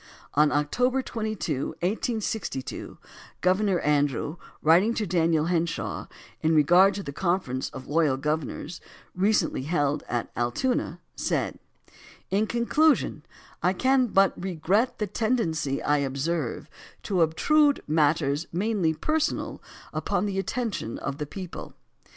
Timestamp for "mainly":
18.51-18.95